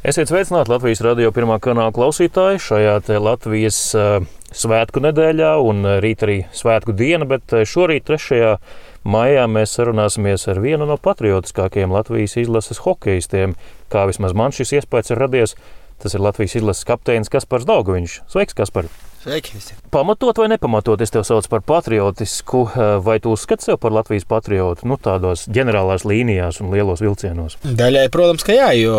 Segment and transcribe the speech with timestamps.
[0.00, 3.80] Esiet sveicināti Latvijas radio pirmā kanāla klausītāji šajā Latvijas
[4.56, 8.54] svētku nedēļā un rīt arī svētku diena, bet šorīt, 3.
[9.04, 13.52] maijā, mēs sarunāsimies ar vienu no patriotiskākajiem Latvijas izlases hokeistiem.
[13.92, 15.56] Kā vismaz man šis iespējas ir radies,
[16.00, 18.22] tas ir Latvijas izlases kapteinis Kaspars Daugoviņš.
[18.32, 18.88] Sveiks, Kaspar!
[19.20, 19.50] Sveiki!
[19.54, 19.74] Visi.
[19.92, 22.62] Pamatot vai nepamatot, es tevi saucu par patriotisku,
[23.04, 27.58] vai tu uzskati sevi par Latvijas patriotu, nu, tādos ģenerālās līnijās un lielos vilcienos?
[27.60, 28.96] Daļai, protams, ka jā, jo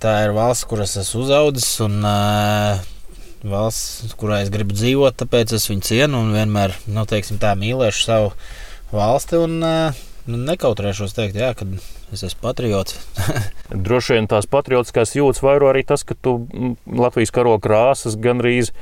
[0.00, 2.00] tā ir valsts, kuras esmu uzaugusi, un
[3.52, 8.08] valsts, kurā es gribu dzīvot, tāpēc es viņu cienu un vienmēr, nu, teiksim tā, mīlēšu
[8.08, 8.34] savu
[8.96, 11.76] valsti un nu, nekautrēšos teikt, jā, kad
[12.08, 13.02] es esmu patriots.
[13.84, 16.38] Droši vien tās patriotiskās jūtas vairo arī tas, ka tu
[16.88, 18.72] Latvijas karoga krāsas gandrīz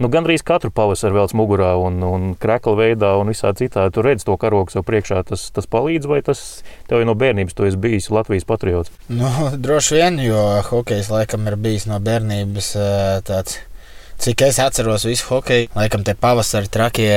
[0.00, 3.86] nu, gandrīz katru pavasaru velc mugurā un, un krekla veidā un visā citā.
[3.92, 6.44] Tu redz to karogu sev priekšā, tas, tas palīdz, vai tas
[6.90, 8.92] tev no bērnības tu esi bijis Latvijas patriots?
[9.12, 9.30] Nu,
[9.64, 12.72] droši vien, jo hokejs laikam ir bijis no bērnības
[13.28, 13.60] tāds.
[14.20, 17.14] Cik es atceros visu hokeju, laikam te pavasarī trakie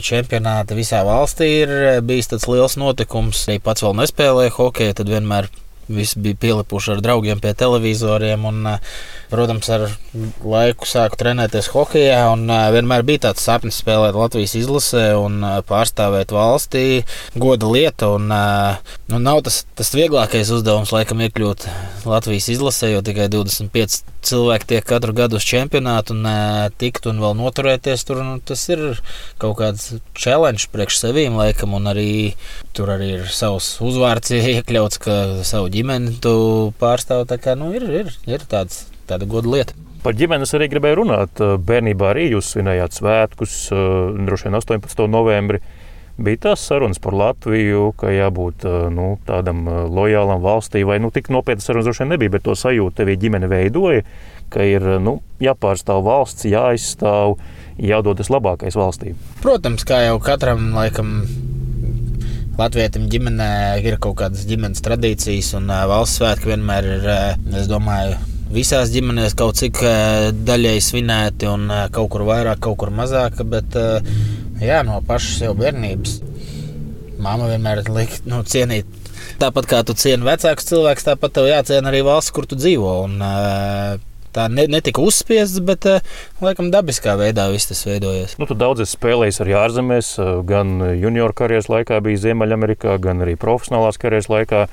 [0.00, 3.42] čempionāti visā valstī ir bijis tāds liels notikums.
[3.52, 5.50] Ja pats vēl nespēlēju hokeju, tad vienmēr
[5.90, 8.44] Visi bija pielipuši ar draugiem pie televizoriem.
[8.46, 8.68] Un,
[9.30, 9.86] protams, ar
[10.42, 12.22] laiku sāku trenēties hokeja.
[12.74, 16.84] Vienmēr bija tāds sapnis spēlēt Latvijas izlasē un pārstāvēt valstī.
[17.38, 18.12] Goda lieta.
[18.16, 21.68] Un, nu, nav tas, tas vieglākais uzdevums, laikam, iekļūt
[22.10, 26.26] Latvijas izlasē, jo tikai 25 cilvēki tiek katru gadu uz čempionātu un
[26.80, 28.22] tikt un vēl noturēties tur.
[28.26, 29.00] Nu, tas ir
[29.40, 32.34] kaut kāds challenge priekš sevīm, laikam, un arī
[32.76, 35.79] tur arī ir savs uzvārds iekļauts, ka savu ģimeni
[36.22, 36.32] tu
[36.80, 37.26] pārstāv.
[37.30, 39.76] Tā kā nu, ir, ir, ir tāds, tāda goda lieta.
[40.00, 41.42] Par ģimeni es arī gribēju runāt.
[41.60, 45.06] Bērnībā arī jūs svinējāt svētkus, droši vien 18.
[45.12, 45.60] novembrī.
[46.20, 51.68] Bija tās sarunas par Latviju, ka jābūt nu, tādam lojālam valstī, vai nu, tik nopietnas
[51.68, 54.04] sarunas droši vien nebija, bet to sajūtu tev ģimene veidoja,
[54.52, 57.38] ka ir nu, jāpārstāv valsts, jāizstāv,
[57.80, 59.14] jādodas labākais valstī.
[59.40, 61.22] Protams, kā jau katram laikam
[62.58, 63.52] Latvijam ģimenē
[63.86, 67.06] ir kaut kādas ģimenes tradīcijas, un valsts svētki vienmēr ir,
[67.60, 68.18] es domāju,
[68.52, 69.80] visās ģimenēs kaut cik
[70.48, 73.40] daļēji svinēti, un kaut kur vairāk, kaut kur mazāk.
[73.48, 73.78] Bet
[74.60, 76.18] jā, no pašas jau bērnības
[77.20, 78.88] māma vienmēr liek nu, cienīt.
[79.40, 82.94] Tāpat kā tu cieni vecākus cilvēkus, tāpat tev jāciena arī valsts, kur tu dzīvo.
[83.06, 83.20] Un,
[84.34, 85.88] tā ne, netika uzspiests, bet
[86.44, 88.36] laikam dabiskā veidā viss tas veidojas.
[88.40, 90.14] Nu, tu daudz esi spēlējis arī ārzemēs,
[90.48, 94.66] gan junior karjeras laikā, bija Ziemeļamerikā, gan arī profesionālās karjeras laikā.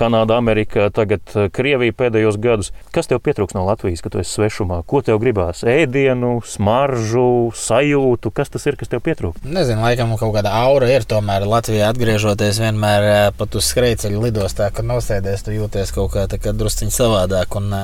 [0.00, 2.70] Kanāda, Amerika, tagad Krievija pēdējos gados.
[2.94, 4.78] Kas tev pietrūks no Latvijas, kad tu esi svešumā?
[4.88, 5.60] Ko tev gribās?
[5.66, 9.44] Ēdienu, smaržu, sajūtu, kas tas ir, kas tev pietrūks?
[9.44, 11.04] Nezinu, laikam kaut kāda aura ir.
[11.10, 17.00] Tomēr Latvijā atgriežoties, vienmēr pat uz skrejceļa lidostā, kad nosēdies, tu jūties kaut kā, drusciņš
[17.02, 17.60] savādāk.
[17.60, 17.74] Un,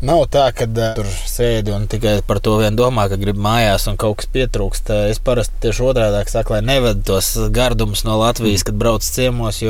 [0.00, 3.84] Nav tā, ka uh, tur sēdi un tikai par to vien domā, ka grib mājās
[3.90, 4.88] un kaut kas pietrūkst.
[5.12, 9.60] Es parasti tieši otrādi saku, lai neved tos gardumus no Latvijas, kad brauc ciemos,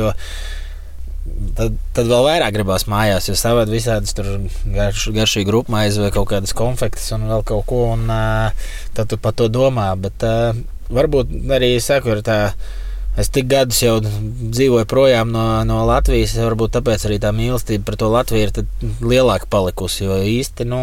[1.57, 6.55] tad, tad vēl vairāk gribās mājās, jo savādi visādas garš, garšīgi rupmaizi vai kaut kādas
[6.55, 9.89] konfektes un vēl kaut ko, un uh, tad tu par to domā.
[9.99, 10.55] Bet uh,
[10.95, 12.39] varbūt arī saku, ir tā
[13.19, 16.37] Es tik gadus jau dzīvoju projām no, no Latvijas.
[16.39, 20.05] Varbūt tāpēc arī tā mīlestība par to Latviju ir lielāka palikusi.
[20.05, 20.79] Jo īsti nu,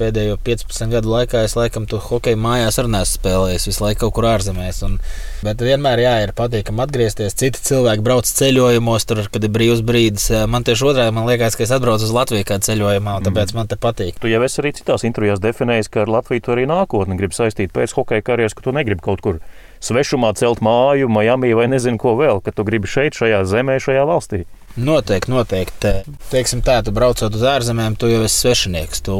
[0.00, 3.66] pēdējo 15 gadu laikā es laikam to hokeju mājās arī neesmu spēlējis.
[3.68, 4.80] Visu laiku kaut kur ārzemēs.
[4.86, 4.96] Un,
[5.44, 7.36] bet vienmēr jā, ir patīkami atgriezties.
[7.42, 10.30] Citi cilvēki brauc ceļojumos, tur, kad ir brīvs brīdis.
[10.50, 13.60] Man tieši otrādi man liekas, ka es atbraucu uz Latviju kā ceļojumā, un tāpēc mm.
[13.60, 14.22] man te patīk.
[14.22, 17.74] Tu jau esi arī citās intervijās definējis, ka ar Latviju tu arī nākotni gribi saistīt
[17.74, 19.42] pēc hokeja karjeras, ka tu negribi kaut kur
[19.84, 24.04] svešumā celt māju, Miami vai nezinu ko vēl, ka tu gribi šeit, šajā zemē, šajā
[24.08, 24.44] valstī.
[24.78, 25.94] Noteikti, noteikti.
[26.30, 29.02] Teiksim tā, tu braucot uz ārzemēm, tu jau esi svešinieks.
[29.08, 29.16] Tu,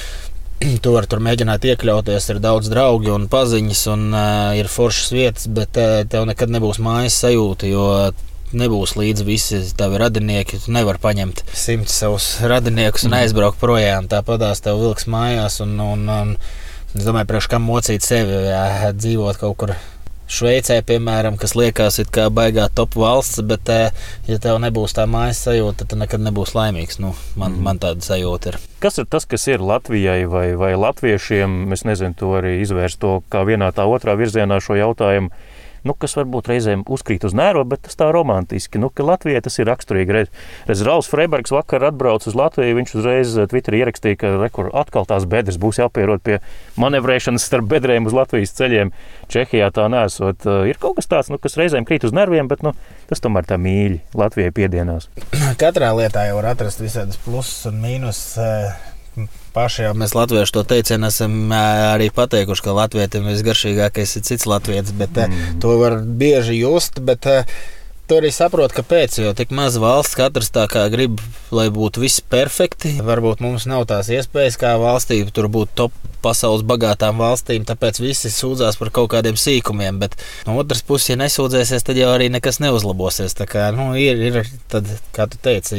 [0.82, 5.50] tu vari tur mēģināt iekļauties, ir daudz draugu un paziņas, un uh, ir foršas vietas,
[5.52, 7.86] bet uh, tev nekad nebūs mājas sajūta, jo
[8.56, 10.62] nebūs līdzi visi tavi radinieki.
[10.64, 13.20] Tu nevari paņemt simtus savus radiniekus un mhm.
[13.22, 14.10] aizbraukt projām.
[14.10, 15.60] Tāpatās tev vilks mājās.
[15.64, 16.34] Un, un, un,
[16.90, 19.74] Es domāju, priekš kam mocīt sevi, jā, dzīvot kaut kur.
[20.30, 23.94] Šveicē, piemēram, kas liekas, kā baigā top valsts, bet, eh,
[24.30, 27.00] ja tev nebūs tā mājas sajūta, tad nekad nebūsi laimīgs.
[27.02, 27.62] Nu, man, mm.
[27.66, 28.58] man tāda sajūta ir.
[28.82, 31.72] Kas ir tas, kas ir Latvijai vai, vai latviešiem?
[31.74, 35.34] Es nezinu, to arī izvērst to kā vienā tā otrā virzienā šo jautājumu.
[35.86, 38.80] Nu, kas varbūt reizēm uzkrīt uz nēro, bet tas tā romantiski.
[38.82, 40.14] Nu, Latvijai tas ir raksturīgi.
[40.16, 40.30] Reiz,
[40.68, 45.08] reiz Rauls Freibergs vakar atbrauc uz Latviju, viņš uzreiz eh, Twitterī ierakstīja, ka rekur atkal
[45.08, 46.40] tās bedres būs jāpierod pie
[46.80, 48.92] manevrēšanas starp bedrēm uz Latvijas ceļiem.
[49.32, 50.46] Čehijā tā nesot.
[50.46, 52.74] Eh, ir kaut kas tāds, nu, kas reizēm krīt uz nerviem, bet nu,
[53.10, 55.10] tas tomēr tā mīļi Latvijai piedienās.
[55.60, 58.38] Katrā lietā jau var atrast visādas plusus un mīnusus
[59.54, 64.94] paši jau mēs latvieši to teicienu esam arī pateikuši, ka latvietim visgaršīgākais ir cits latvietis,
[64.96, 65.60] bet mm.
[65.62, 67.02] to var bieži just.
[67.04, 67.28] Bet,
[68.10, 69.20] Tu arī saproti, kāpēc.
[69.22, 71.20] Jo tik maz valsts, katrs tā kā grib,
[71.54, 72.96] lai būtu viss perfekti.
[73.06, 78.32] Varbūt mums nav tās iespējas, kā valstī tur būt top pasaules bagātām valstīm, tāpēc visi
[78.34, 80.02] sūdzās par kaut kādiem sīkumiem.
[80.02, 80.18] Bet
[80.48, 83.38] no otras puses, ja nesūdzēsies, tad jau arī nekas neuzlabosies.
[83.38, 84.42] Tā kā nu, ir, ir
[84.74, 85.78] tad, kā tu teici,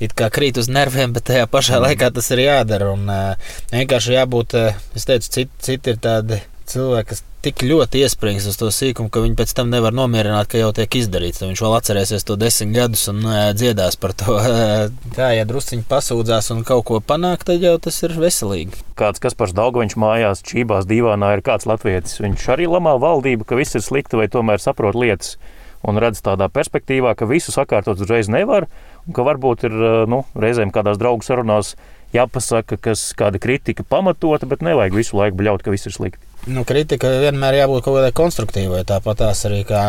[0.00, 1.86] it kā krīt uz nerviem, bet tajā pašā mm.
[1.88, 2.92] laikā tas ir jādara.
[2.96, 8.02] Un, uh, vienkārši jābūt, uh, es teicu, citi, citi ir tādi cilvēki, kas tik ļoti
[8.04, 11.40] iesprings uz to sīkumu, ka viņi pēc tam nevar nomierināt, ka jau tiek izdarīts.
[11.40, 14.36] Tad viņš vēl atcerēsies to desmit gadus un uh, dziedās par to.
[15.16, 18.84] Tā, ja drusciņi pasūdzās un kaut ko panāk, tad jau tas ir veselīgi.
[19.00, 22.20] Kāds, kas par Dāngu mājās, čībās, divānā ir kāds latviečs.
[22.20, 25.36] Viņš arī lamā valdību, ka viss ir slikti vai tomēr saprot lietas
[25.86, 28.68] un redz tādā perspektīvā, ka visu sakārtot uzreiz nevar,
[29.06, 31.76] un ka varbūt ir eh, nu, reizēm kādās draugu sarunās
[32.14, 36.26] jāpasaka, kas kāda kritika pamatota, bet nevajag visu laiku bļaut, ka viss ir slikti.
[36.50, 38.80] Nu, kritika vienmēr jābūt kaut kādai konstruktīvai.
[38.88, 39.82] Tāpat arī kā,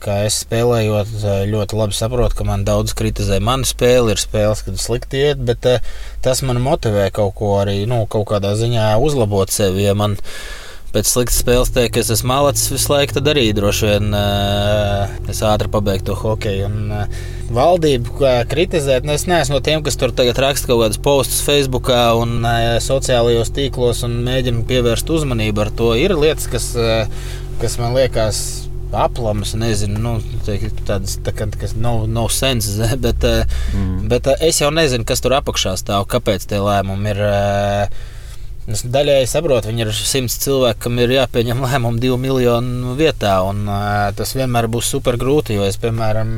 [0.00, 1.10] kā es spēlējot,
[1.50, 4.14] ļoti labi saprotu, ka man daudz kritizē manu spēli.
[4.14, 5.90] Ir spēles, kad slikti iet, bet eh,
[6.24, 9.84] tas man motivē kaut ko arī nu, kaut kādā ziņā uzlabot sevi.
[9.84, 10.65] Ja man, uh,
[10.96, 15.12] pēc sliktas spēles teikt, ka es esmu malacis visu laiku, tad arī droši vien uh,
[15.28, 16.70] es ātri pabeigtu to hokeju.
[16.70, 21.02] Un, uh, valdību kritizēt, nu, es neesmu no tiem, kas tur tagad raksta kaut kādus
[21.02, 25.92] postus Facebook un uh, sociālajos tīklos un mēģina pievērst uzmanību ar to.
[26.00, 26.72] Ir lietas, kas,
[27.60, 28.40] kas man liekas
[28.96, 30.16] aplamas, nezinu, nu,
[30.88, 32.70] tādas tā, kas nav, nav sens,
[33.04, 34.06] bet, mm.
[34.10, 37.24] bet es jau nezinu, kas tur apakšā stāv, kāpēc tie lēmumi ir.
[38.66, 43.36] Es daļēji saprotu, viņi ir simts cilvēki, kam ir jāpieņem lēmumu divu miljonu vietā.
[43.46, 45.54] Un, uh, tas vienmēr būs super grūti.
[45.54, 46.32] Jo es, piemēram,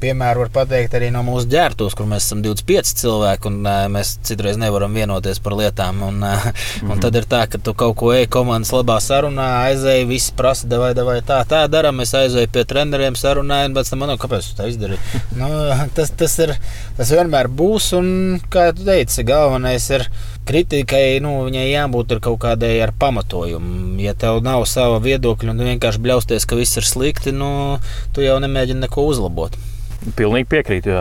[0.00, 3.58] piemēru var pateikt arī no mūsu ģērbtuves, kur mēs esam 25 cilvēki un
[3.94, 6.02] mēs citreiz nevaram vienoties par lietām.
[6.06, 6.24] Un,
[6.90, 10.68] un tad ir tā, ka tu kaut ko ej komandas labā sarunā, aizēji, visi prasa,
[10.80, 11.92] vai, vai tā, tā dara.
[11.94, 15.22] Mēs aizējām pie treneriem, sarunājām, bet tam man, kāpēc tu tā izdarīji?
[15.40, 15.50] nu,
[15.96, 16.54] tas, tas, ir,
[16.98, 18.12] tas vienmēr būs, un
[18.52, 20.06] kā tu teici, galvenais ir
[20.50, 23.98] kritikai nu, viņai jābūt kaut kādai ar pamatojumu.
[24.02, 27.78] Ja tev nav sava viedokļa un vienkārši bļausties, ka viss ir slikti, nu,
[28.14, 29.58] tu jau nemēģini neko uzlabot.
[30.00, 30.88] Pilnīgi piekrītu.
[30.94, 31.00] Jā.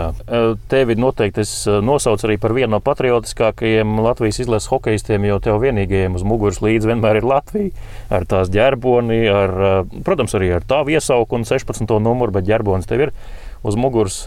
[0.68, 6.18] Tevi noteikti es nosaucu arī par vienu no patriotiskākajiem Latvijas izlases hokeistiem, jo tev vienīgajiem
[6.20, 7.72] uz muguras līdzi vienmēr ir Latvija.
[8.12, 9.56] Ar tās ģerboni, ar,
[10.04, 11.88] protams, arī ar tavu iesauku un 16.
[12.04, 13.16] numuru, bet ģerbonis tev ir
[13.64, 14.26] uz muguras.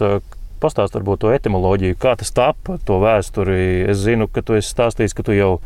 [0.63, 3.83] Pastāst varbūt to etimoloģiju, kā tas tapa, to vēsturi.
[3.91, 5.57] Es zinu, ka tu esi stāstījis, ka tu jau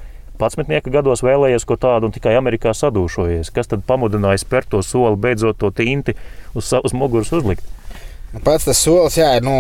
[0.42, 3.54] 11 gados vēlējies ko tādu un tikai Amerikā sadūšojies.
[3.54, 6.18] Kas tad pamudināja spērt to soli, beidzot to tinti
[6.58, 7.64] uz savas muguras uzlikt?
[8.28, 9.54] Pats tas solis, jā, nu,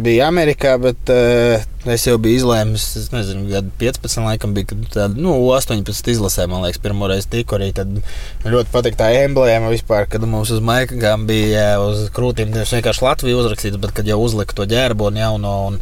[0.00, 1.60] bija Amerikā, bet uh,
[1.92, 6.64] es jau biju izlēmis, es nezinu, gadu 15, laikam bija tāda, nu, 18 izlasē, man
[6.64, 7.68] liekas, pirmo reizi tiku arī.
[7.76, 7.92] Tad
[8.48, 13.80] ļoti patīk tā emblēma vispār, kad mums uz maikām bija uz krūtīm vienkārši Latvija uzrakstīts,
[13.84, 15.54] bet kad jau uzlika to ģērbu un jauno.
[15.68, 15.80] Un,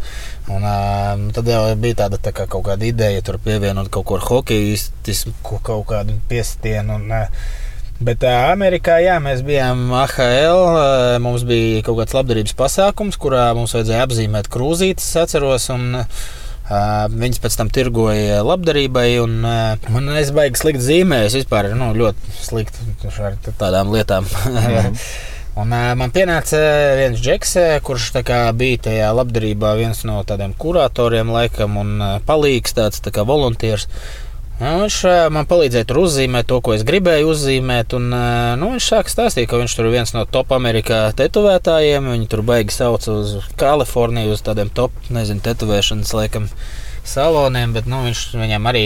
[0.50, 4.16] Un, uh, tad jau bija tāda tā kā kaut kāda ideja, tur pievienot kaut ko
[4.16, 4.80] ar hokeju,
[5.46, 6.96] kaut kādu piestienu.
[6.96, 7.68] Un, uh,
[8.00, 10.60] Bet uh, Amerikā jā, mēs bijām AHL.
[10.64, 15.68] Uh, mums bija kaut kāds labdarības pasākums, kurā mums vajadzēja apzīmēt krūzītes, atceros.
[15.74, 16.06] Un,
[16.70, 21.34] Uh, viņas pēc tam tirgoja labdarībai, un uh, man aizbaigi slikti zīmējas.
[21.40, 24.28] Vispār nu, ļoti slikti ar tādām lietām.
[24.46, 25.00] Mm.
[25.64, 26.60] un, uh, man pienāca
[27.00, 32.78] viens džeks, kurš kā, bija tajā labdarībā, viens no tādiem kuratoriem, laikam, un uh, palīgs,
[32.78, 33.90] tāds tā kā volunteers.
[34.60, 34.96] Nu, viņš
[35.32, 37.94] man palīdzēja tur uzzīmēt to, ko es gribēju uzzīmēt.
[37.96, 38.10] Un,
[38.60, 42.10] nu, viņš sāka stāstīt, ka viņš tur ir viens no top Amerikā tetovētājiem.
[42.12, 46.50] Viņi tur baigi sauc uz Kaliforniju, uz tādiem top, nezinu, tetovēšanas laikam
[47.08, 48.84] saloniem, bet nu, viņš viņam arī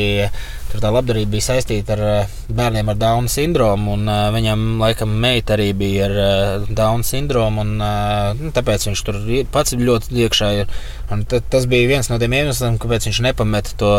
[0.74, 3.94] tur tā labdarība bija saistīta ar eh, bērniem ar Dauna sindromu.
[3.94, 7.62] Un, uh, viņam, laikam, meita arī bija ar uh, Dauna sindromu.
[7.62, 9.20] Un, uh, tāpēc viņš tur
[9.54, 10.74] pats ļoti iekšā ir.
[11.14, 13.94] Un tas bija viens no tiem iemesliem, kāpēc viņš nepameta to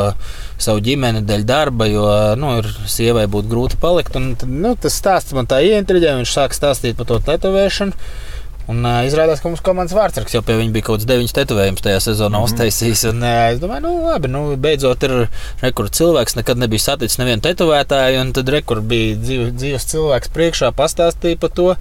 [0.61, 2.05] savu ģimeni dēļ darba, jo
[2.41, 4.17] nu, ir sievai būtu grūti palikt.
[4.19, 6.19] Un, nu, tas stāsts man tā ieintriģēja.
[6.19, 7.95] Viņš sāk stāstīt par to tetovēšanu.
[8.71, 11.85] Un uh, izrādās, ka mums komandas vārdsargs jau pie viņa bija kaut kāds deviņas tetovējumus
[11.85, 12.49] tajā sezonā mm -hmm.
[12.49, 13.03] uztaisījis.
[13.11, 15.15] Un, uh, es domāju, nu, labi, nu, beidzot ir
[15.61, 20.73] rekords cilvēks, nekad nebija saticis nevienu tetovētāju, un tad rekords bija dzīv, dzīves cilvēks priekšā,
[20.73, 21.73] pastāstīja par to.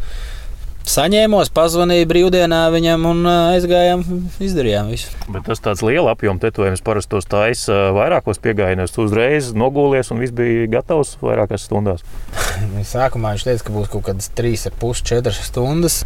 [0.84, 4.02] Saņēmos, pazvanīju brīvdienā viņam un aizgājām,
[4.44, 5.08] izdarījām visu.
[5.32, 8.92] Bet tas tāds liels apjoms tetovējums parasti taisa vairākos piegājienos.
[8.92, 12.04] Tu uzreiz nogūlies un viss bija gatavs vairākās stundās.
[12.92, 16.02] Sākumā viņš teica, ka būs kaut kādas 3,5-4 stundas.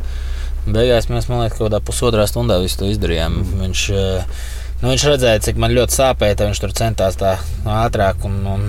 [0.75, 3.38] Beigās mēs, man liekas, kaut kādā pusotrā stundā visu to izdarījām.
[3.62, 3.84] Viņš,
[4.82, 7.37] nu, viņš redzēja, cik man ļoti sāpēja, tad viņš tur centās tā
[7.78, 8.26] ātrāk.
[8.28, 8.66] Un, un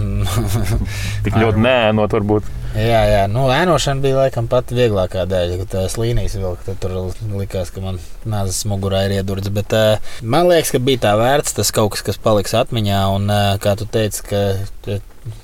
[1.25, 2.47] Tik ļoti nēnot, varbūt.
[2.77, 3.21] Jā, jā.
[3.31, 6.75] Nu, ēnošana bija laikam pat vieglākā daļa, kad tās līnijas vilka.
[6.79, 6.95] Tur
[7.33, 7.97] likās, ka man
[8.29, 9.49] nāzes mugurā ir iedurts.
[9.53, 13.01] Bet uh, man liekas, ka bija tā vērts tas kaut kas, kas paliks atmiņā.
[13.17, 15.01] Un, uh, kā tu teici, ka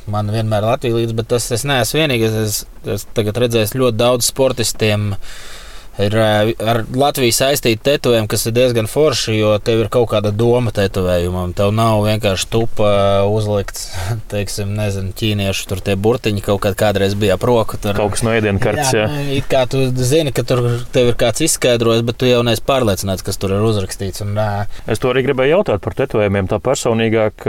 [0.10, 2.40] man vienmēr ir Latvija līdzi, bet tas es neesmu vienīgais.
[2.46, 5.12] Es, es tagad redzēju ļoti daudz sportistiem.
[5.16, 5.54] Uh,
[6.02, 10.74] ir ar Latviju saistīti tetovējumi, kas ir diezgan forši, jo tev ir kaut kāda doma
[10.76, 11.54] tetovējumam.
[11.58, 12.90] Tev nav vienkārši tupa
[13.32, 13.88] uzlikts,
[14.34, 17.80] teiksim, nezinu, ķīniešu tur tie burtiņi kaut kad kādreiz bija ap roku.
[17.82, 18.92] Tur kaut kas no ēdienu kartes.
[18.96, 19.12] Jā, jā.
[19.12, 20.64] Nu, it kā tu zini, ka tur
[20.96, 24.24] tev ir kāds izskaidrojis, bet tu jau neesi pārliecināts, kas tur ir uzrakstīts.
[24.26, 26.50] Un, uh, es to arī gribēju jautāt par tetovējumiem.
[26.52, 27.48] Tā personīgāk,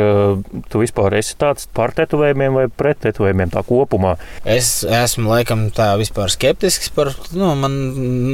[0.70, 4.16] tu vispār esi tāds par tetovējumiem vai pret tetovējumiem tā kopumā?
[4.46, 7.76] Es esmu laikam tā vispār skeptisks par, nu, man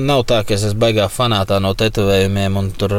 [0.07, 2.95] nav tā, ka es esmu baigā fanātā no tetovējumiem, un tur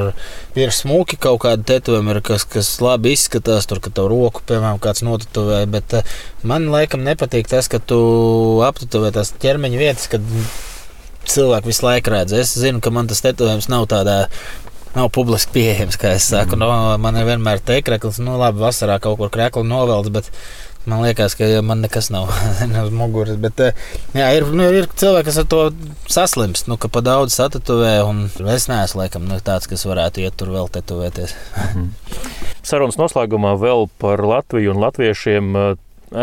[0.60, 5.06] ir smuki kaut kādi tetovējumi, kas, kas labi izskatās, tur, ka tev roku, piemēram, kāds
[5.06, 6.18] notetuvē, bet uh,
[6.48, 8.00] man laikam nepatīk tas, ka tu
[8.66, 10.34] aptetuvē tās ķermeņa vietas, kad
[11.30, 12.36] cilvēki visu laiku redz.
[12.36, 14.18] Es zinu, ka man tas tetovējums nav tādā
[14.94, 15.98] nav publiski pieejams.
[16.00, 16.62] Kā es saku, mm.
[16.62, 20.30] no, man ir vienmēr teikreklis, nu, labi, vasarā kaut kur krekli novelts, bet
[20.86, 22.28] Man liekas, ka man nekas nav
[22.86, 23.38] uz muguras.
[23.40, 23.78] Bet, eh,
[24.18, 25.62] jā, ir, nu, ir cilvēki, kas ar to
[26.12, 27.96] saslimst, nu, ka pa daudz satatuvē.
[28.52, 31.38] Es neesmu laikam nu, tāds, kas varētu iet tur vēl tetovēties.
[31.70, 31.90] Mhm.
[32.64, 35.58] Sarunas noslēgumā vēl par Latviju un latviešiem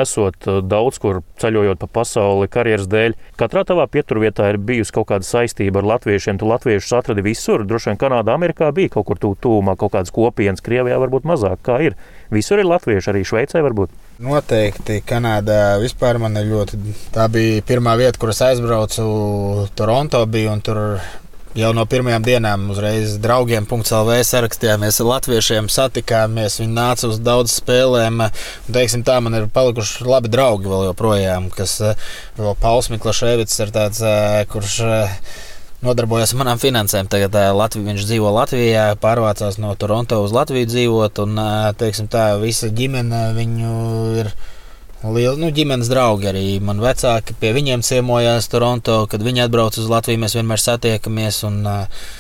[0.03, 5.09] esot eh, daudz kur ceļojot pa pasauli karjeras dēļ, katrā tavā pieturvietā ir bijusi kaut
[5.11, 6.41] kāda saistība ar latviešiem.
[6.41, 10.65] Tu latviešus atradi visur, droši vien Kanādā, Amerikā bija kaut kur tūmā, kaut kādas kopienas,
[10.65, 11.63] Krievijā varbūt mazāk.
[11.67, 11.97] Kā ir?
[12.31, 13.95] Visur ir latvieši, arī Šveicē varbūt.
[14.21, 16.79] Noteikti Kanādā vispār man ir ļoti.
[17.15, 19.07] Tā bija pirmā vieta, kur es aizbraucu.
[19.79, 20.83] Toronto bija un tur
[21.59, 26.61] Jau no pirmajām dienām uzreiz draugiem .CLV sarakstījāmies ar latviešiem, satikāmies.
[26.61, 28.23] Viņi nāca uz daudz spēlēm.
[28.71, 31.81] Teiksim, tā man ir palikuši labi draugi vēl joprojām, kas
[32.39, 33.99] vēl Pauls Miklaševits ir tāds,
[34.53, 34.77] kurš
[35.83, 37.11] nodarbojas ar manām finansēm.
[37.11, 41.43] Tagad Latvija, viņš dzīvo Latvijā, pārvācās no Toronto uz Latviju dzīvot, un
[41.83, 43.75] teiksim, tā visa ģimene viņu
[44.23, 44.31] ir
[45.01, 49.07] Liela nu, ģimenes draugi arī man vecāki pie viņiem ciemojās Toronto.
[49.09, 51.39] Kad viņi atbrauc uz Latviju, mēs vienmēr satiekamies.
[51.49, 52.11] Un, uh,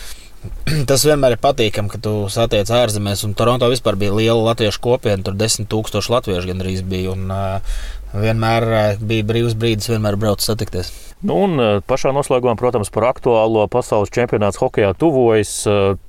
[0.88, 3.26] Tas vienmēr ir patīkami, ka tu satiec ārzemēs.
[3.36, 5.20] Toronto vispār bija liela latviešu kopiena.
[5.26, 7.12] Tur desmit tūkstoši latviešu gandrīz bija.
[7.12, 7.82] Un, uh,
[8.16, 10.88] vienmēr uh, bija brīvs brīdis, vienmēr braucu satikties.
[11.20, 15.52] Nu, un pašā noslēgumā, protams, par aktuālo pasaules čempionātu hokeja tuvojas.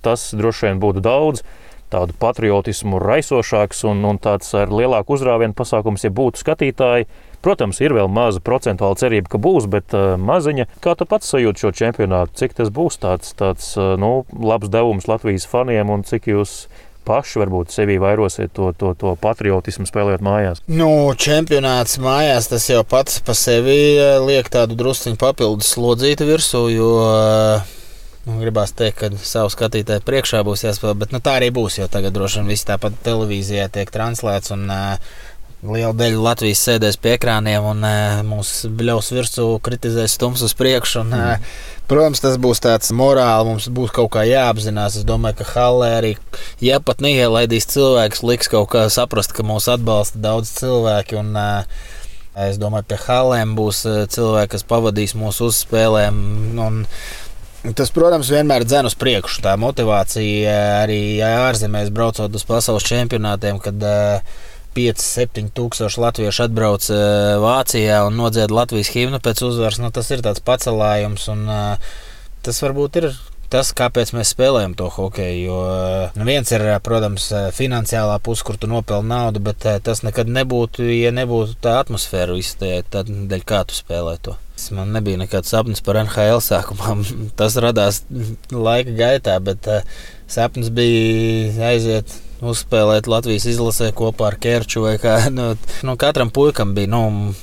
[0.07, 1.43] Tas droši vien būtu daudz
[1.91, 7.10] tādu patriotismu raisošāks un, un tāds ar lielāku uzrāvienu pasākums, ja būtu skatītāji.
[7.41, 10.67] Protams, ir vēl maza procentuāla cerība, ka būs, bet uh, maziņa.
[10.83, 12.38] Kā tu pats sajūti šo čempionātu?
[12.38, 16.53] Cik tas būs tāds, tāds uh, nu, labs devums Latvijas faniem un cik jūs
[17.01, 20.62] paši varbūt sevī vairosiet to, to, to patriotismu spēlējot mājās?
[20.69, 26.91] Nu, čempionāts mājās tas jau pats par sevi liek tādu drusciņu papildus slodzīti virsū, jo
[28.21, 31.79] Nu, gribās teikt, ka savu skatītāju priekšā būs jāspēlē, bet nu, tā arī būs.
[31.79, 34.53] Jo tagad droši vien viss tāpat televīzijā tiek translēts.
[34.53, 35.13] Un, uh,
[35.61, 41.03] Liela daļa Latvijas sēdēs pie ekrāniem un uh, mūsu bļaus virsū kritizēs stums uz priekšu.
[41.03, 41.57] Un, uh,
[41.89, 44.97] protams, tas būs tāds morāli, mums būs kaut kā jāapzinās.
[44.97, 46.11] Es domāju, ka Hallē arī,
[46.65, 51.21] ja pat neielaidīs cilvēkus, liks kaut kā saprast, ka mūs atbalsta daudz cilvēku.
[51.21, 51.89] Un, uh,
[52.31, 53.81] Es domāju, pie Hallēm būs
[54.15, 56.21] cilvēki, kas pavadīs mūsu uzspēlēm.
[56.63, 56.77] Un,
[57.62, 59.44] Tas, protams, vienmēr dzēna uz priekšu.
[59.46, 64.39] Tā motivācija arī ārzemēs braucot uz pasaules čempionātiem, kad uh,
[64.74, 67.03] 5, 7 tūkstoši latviešu atbrauc uh,
[67.44, 69.77] Vācijā un nodzied Latvijas himnu pēc uzvaras.
[69.84, 71.94] Nu, tas ir tāds pacelājums, un uh,
[72.41, 73.12] tas varbūt ir
[73.51, 75.41] tas, kāpēc mēs spēlējam to hokeju.
[75.41, 75.60] Jo
[76.15, 77.27] nu, viens ir, protams,
[77.58, 82.79] finansiālā puse, kur tu nopelni naudu, bet tas nekad nebūtu, ja nebūtu tā atmosfēra visai
[82.93, 84.38] tādēļ, kā tu spēlē to.
[84.75, 86.93] Man nebija nekāds sapnis par NHL sākumā.
[87.39, 88.03] Tas radās
[88.53, 89.65] laika gaitā, bet
[90.29, 94.83] sapnis bija aiziet uzspēlēt Latvijas izlasē kopā ar Kerču.
[95.01, 95.51] Kā, nu,
[95.86, 97.33] nu, katram puikam bija, nu,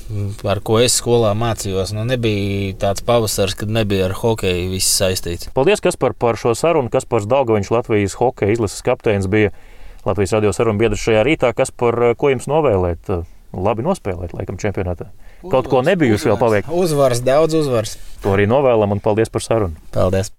[0.43, 1.93] ar ko es skolā mācījos.
[1.95, 5.51] Nu, nebija tāds pavasars, kad nebija ar hokeju viss saistīts.
[5.55, 6.91] Paldies, Kaspar, par šo sarunu.
[6.93, 9.53] Kaspars Daugaviņš, Latvijas hokeja izlases kapteinis, bija
[10.07, 11.53] Latvijas radio sarunu biedrs šajā rītā.
[11.57, 13.13] Kaspar, ko jums novēlēt?
[13.49, 15.09] Labi nospēlēt, laikam, čempionātā.
[15.39, 16.73] Kaut uzvars, ko nebijuši uzvars, vēl paveikt.
[16.83, 17.95] Uzvars, daudz uzvars.
[18.21, 19.79] To arī novēlam un paldies par sarunu.
[19.95, 20.29] Paldies!